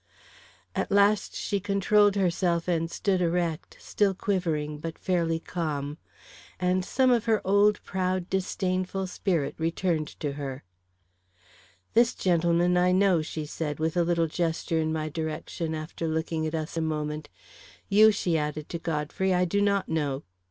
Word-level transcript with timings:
At 0.75 0.91
last 0.91 1.35
she 1.35 1.59
controlled 1.59 2.15
herself 2.15 2.67
and 2.67 2.89
stood 2.89 3.21
erect, 3.21 3.77
still 3.79 4.15
quivering, 4.15 4.79
but 4.79 4.97
fairly 4.97 5.37
calm. 5.39 5.99
And 6.59 6.83
some 6.83 7.11
of 7.11 7.25
her 7.25 7.39
old 7.45 7.79
proud, 7.83 8.27
disdainful 8.27 9.05
spirit 9.05 9.53
returned 9.59 10.07
to 10.19 10.31
her. 10.31 10.63
"This 11.93 12.15
gentleman 12.15 12.77
I 12.77 12.91
know," 12.93 13.21
she 13.21 13.45
said, 13.45 13.77
with 13.77 13.95
a 13.95 14.03
little 14.03 14.25
gesture 14.25 14.79
in 14.79 14.91
my 14.91 15.07
direction, 15.07 15.75
after 15.75 16.07
looking 16.07 16.47
at 16.47 16.55
us 16.55 16.75
a 16.75 16.81
moment. 16.81 17.29
"You," 17.87 18.09
she 18.11 18.39
added 18.39 18.69
to 18.69 18.79
Godfrey, 18.79 19.35
"I 19.35 19.45
do 19.45 19.61
not 19.61 19.87
know." 19.87 20.23